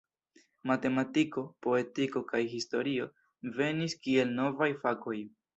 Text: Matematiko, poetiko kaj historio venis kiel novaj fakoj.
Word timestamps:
Matematiko, 0.71 1.43
poetiko 1.67 2.23
kaj 2.33 2.41
historio 2.55 3.09
venis 3.61 3.97
kiel 4.07 4.37
novaj 4.41 4.73
fakoj. 4.85 5.17